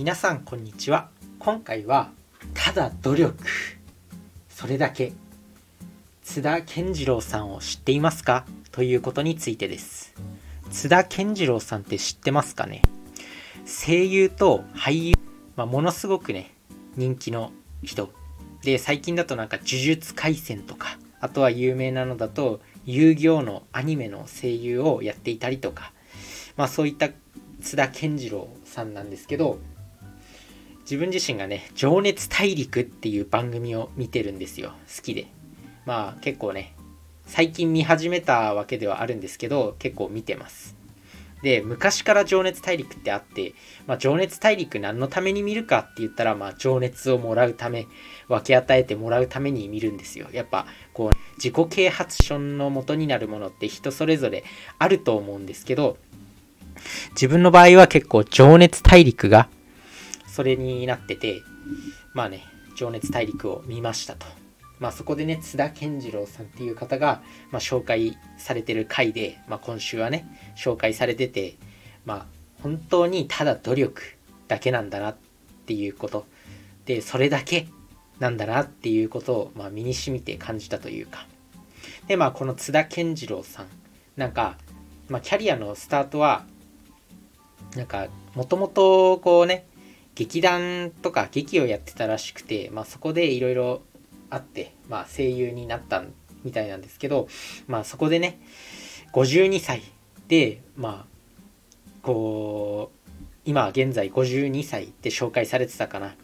[0.00, 1.10] 皆さんこんにちは。
[1.38, 2.10] 今回は
[2.54, 3.36] ただ努力。
[4.48, 5.12] それだけ。
[6.22, 8.46] 津田健次郎さんを知っていますか？
[8.72, 10.14] ということについてです。
[10.70, 12.80] 津田健次郎さんって知ってますかね？
[13.66, 15.14] 声優と俳優、
[15.54, 16.54] まあ、ものすごくね
[16.96, 18.10] 人気の人。
[18.62, 25.92] で最近だとなんか呪術廻戦とかあとは有名なのだと遊戯王のアニメの声優をやっていたりとか。
[26.56, 27.10] まあそういった
[27.60, 29.58] 津田健次郎さんなんですけど
[30.90, 34.72] 自分自身がね「情熱大陸」っていう番組を見てるんですよ。
[34.96, 35.28] 好きで。
[35.86, 36.74] まあ結構ね
[37.26, 40.74] 最近見始めたわけではあるんですけど結構見てます。
[41.42, 43.54] で昔から情熱大陸ってあって、
[43.86, 47.86] まあ、情熱大陸何のために見るかって言ったら、まあ、情熱をもらうため
[48.28, 50.26] 分け与えてもらうために見るんですよ。
[50.32, 54.42] やっぱこう自己啓発書の元になるものって人それぞれ
[54.80, 55.96] あると思うんですけど
[57.12, 59.48] 自分の場合は結構情熱大陸が
[60.30, 61.42] それになってて
[62.14, 62.44] まあね
[62.76, 64.26] 情熱大陸を見ましたと。
[64.78, 71.56] まあそこでね津田健次郎さんっていう方が、まあ、紹介されてる回で、まあ、今週はね紹介されてて
[72.06, 72.26] まあ
[72.62, 74.02] 本当にただ努力
[74.48, 75.16] だけなんだなっ
[75.66, 76.26] ていうこと。
[76.86, 77.68] でそれだけ
[78.18, 81.26] なんだなっていうことを、まあ、身にしみて感じたというか。
[82.08, 83.66] でまあこの津田健次郎さん
[84.16, 84.56] なんか、
[85.08, 86.44] まあ、キャリアのスタートは
[87.76, 89.66] なんかもともとこうね
[90.20, 93.80] 劇団とか劇をやってたらしくて、まあ、そこでいろいろ
[94.28, 96.04] あって、まあ、声優になった
[96.44, 97.26] みたいなんですけど、
[97.66, 98.38] まあ、そこでね
[99.14, 99.80] 52歳
[100.28, 103.10] でまあこう
[103.46, 106.14] 今現在52歳って紹介されてたかな。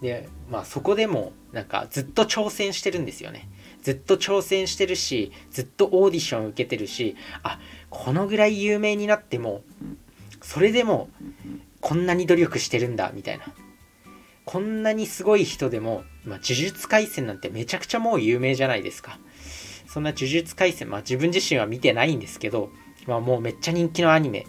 [0.00, 3.50] でまあそこでもなんかずっと挑戦してるんですよね。
[3.82, 9.62] ずっと挑戦してるしずっとオーディション受けてるしあこのぐらい有名になっても
[10.40, 11.10] それでも
[11.82, 13.44] こんなに努力してるんだみたいな。
[14.44, 19.18] こんなにすごい人でも、まあ、呪術廻戦なんてめちゃくちゃもう有名じゃないですか。
[19.86, 22.70] そんな呪術廻戦まあ自分自身は見てないんですけど、
[23.06, 24.46] まあ、もうめっちゃ人気のアニメ。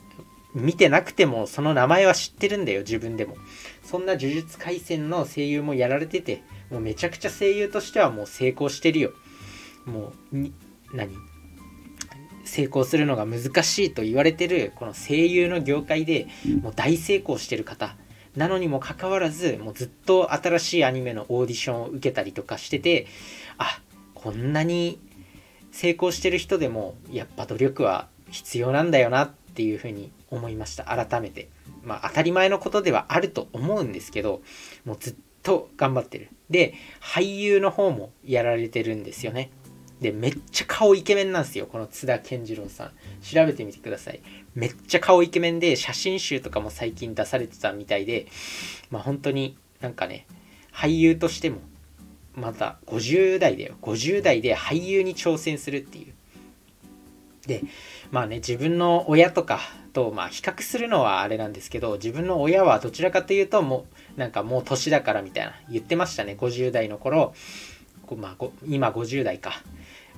[0.56, 3.36] 見てなくてもその名前は知ってるんだよ自分でも。
[3.84, 9.12] そんな呪術廻戦の声優もやられててもうめちゃくちゃ声優としてはもう成功してるよ。
[9.86, 10.38] もう
[10.96, 11.33] 何？
[12.44, 16.28] 成功するのが難しいと言われてるこの声優の業界で
[16.62, 17.96] もう大成功してる方。
[18.36, 23.06] なのにもかかわらずもうずっと新しいアニメのオーディションを受けたりとかしてて
[23.60, 23.80] あ
[24.16, 25.00] こんなに
[25.72, 30.86] 成功してる人でもやっぱ努力は必要なんだよなっていうふうに思いました。
[30.86, 31.50] 改めて。
[31.84, 34.42] まあ当たり前のことではあると思うんですけど
[34.86, 36.30] もうずっと頑張ってる。
[36.50, 39.52] で俳優の方もやられてるんですよね
[40.04, 41.66] で、めっちゃ顔イケメンなんですよ。
[41.66, 42.92] この津田健次郎さん。
[43.22, 44.20] 調べてみてください。
[44.54, 48.28] めっちゃ顔イケメンで、写真集とかも最近出されてたみたいで、
[48.92, 50.28] まあ本当になんかね、
[50.74, 51.60] 俳優としても、
[52.36, 53.76] また50代だよ。
[53.82, 56.14] 50代で俳優に挑戦するっていう。
[57.48, 57.64] で、
[58.12, 59.62] まあね、自分の親とか
[59.94, 63.86] と、まあ比較するのはあれなんですけど、自分の親はどちらかというと、も
[64.18, 66.36] う、なんかもう年だからみたいな言ってましたね。
[66.38, 67.34] 50代の頃。
[68.18, 69.62] まあ、今50代か。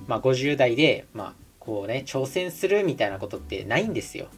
[0.06, 4.28] まあ、50代で、まあ、こうね挑戦するみたいなことってないんですよ。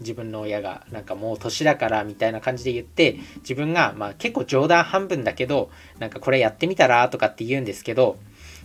[0.00, 8.18] 自分の親がなんかもう年だからみたいな感じで言って自分がまあ結構冗談半分だけどなんかこれやってみたらとかって言うんですけど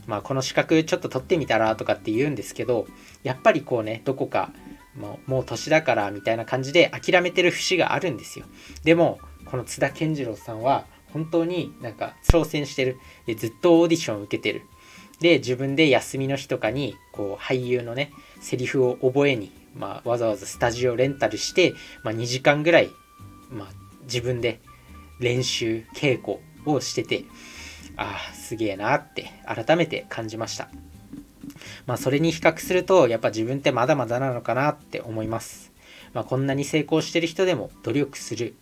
[0.07, 2.87] まあこの資格ちょっと取ってみたらとかって言うんですけど
[3.23, 4.51] やっぱりこうねどこか
[4.95, 8.45] もうもう年だからみたいな感じで諦めてる節があるんですよ。
[8.83, 12.97] でもこの津田健次郎さんは本当になんか挑戦してる。
[13.25, 14.63] でずっとオーディション受けてる。
[15.19, 21.73] で自分で休みの日とかにこう俳優のねセリフを覚えに、まあ、わざわざスタジオレンタルして、
[22.03, 22.89] まあ、2時間ぐらい、
[23.49, 23.67] まあ、
[24.03, 24.59] 自分で
[25.19, 27.25] 練習稽古をしてて
[27.95, 30.69] ああすげえなって改めて感じました。
[31.87, 35.71] まあそれに比較するとやっぱ自分ってまだまだなのかなって思います。
[36.13, 38.55] まあこんなに成功してる人でも努力する。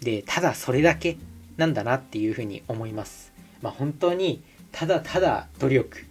[0.00, 1.18] でただそれだけ
[1.58, 3.32] なんだなっていうふうに思います。
[3.60, 4.42] まあ本当に
[4.72, 6.06] ただただ努力、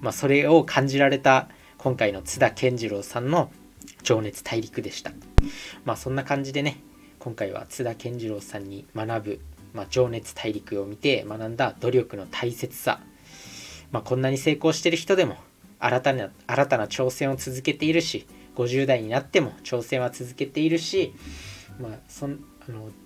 [0.00, 3.50] まあ、それを感じられた今回の津田健次郎さんの
[4.02, 5.12] 「情熱大陸」でした。
[5.84, 6.80] まあそんな感じでね
[7.18, 9.40] 今回は津田健次郎さんに学ぶ、
[9.74, 13.00] まあ、情熱大陸を見て学んだ努力の大切さ、
[13.90, 15.36] まあ、こんなに成功してる人でも
[15.78, 18.26] 新たな新たな挑戦を続けているし
[18.56, 21.14] 50代になっても挑戦は続けているし、
[21.80, 22.36] まあ、その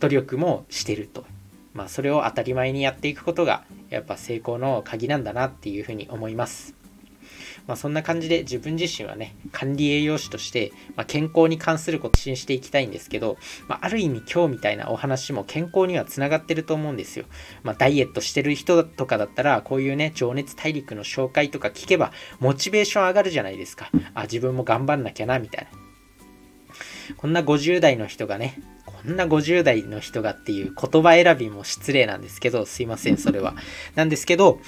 [0.00, 1.26] 努力もしてると。
[1.74, 6.74] まあ、それを当たり前にやっていくことがやっぱ成功の鍵なんだなっていうふうに思います。
[7.66, 13.36] まあ、そんな感じで自分自身はね管理栄養士として、まあ、健康に関することを信していきたいんですけど、
[13.68, 17.24] まあ、ある意味今日みたいなお話も健康にはつながってると思うんですよ、
[17.62, 23.90] まダイエットしてる人とかだったらこういうね情熱大陸の紹介とか聞けばモチベーション上がるじゃないですか。
[24.14, 25.81] あ自分も頑張んなきゃなみたいな。
[27.16, 28.60] こんな50代の人がね
[29.02, 33.54] こんな50代の人がっていう言葉選びも失礼なんですけど、すいません、それは。
[33.94, 34.60] なんですけど、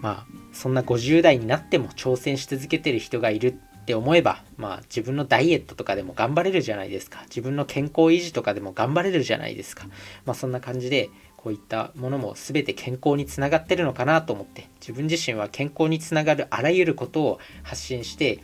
[0.00, 7.22] まあ、そんな50代になっても挑戦し続けてる人がいるって思えば、まあ自分のダイエットとかでも頑張れるじゃないですか。
[7.26, 9.86] 自分の健康維持とかでも頑張れるじゃないですか。
[10.24, 18.38] まあそんな感じで、こういったものも全て健康につながってるのかなと思って自分自身は健康につながるあらゆることを発信して、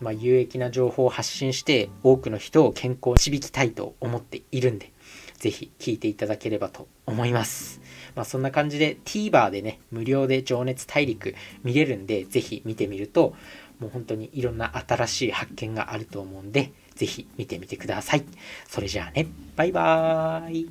[0.00, 4.90] まあ、有益な情報を発信して多くの人を健康に導きたいと思っているんで
[5.38, 7.80] 是非聞いていただければと思います。
[8.16, 13.34] まあ、そんな感じで TVer でね無料で情熱大陸見れるんで是非見てみると
[13.84, 18.24] もう本当にいろんな新しい発見があると思うんで是非見てみてください。
[18.66, 19.26] それじゃあね
[19.56, 20.70] バイバーイ